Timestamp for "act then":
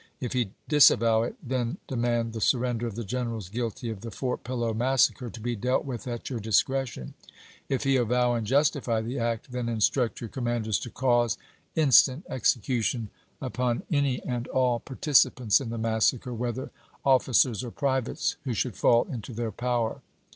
9.19-9.69